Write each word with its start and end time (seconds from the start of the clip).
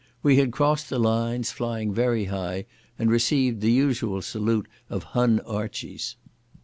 We 0.23 0.37
had 0.37 0.51
crossed 0.51 0.89
the 0.89 0.97
lines, 0.97 1.51
flying 1.51 1.93
very 1.93 2.25
high, 2.25 2.65
and 2.97 3.11
received 3.11 3.61
the 3.61 3.71
usual 3.71 4.23
salute 4.23 4.67
of 4.89 5.03
Hun 5.03 5.41
Archies. 5.41 6.15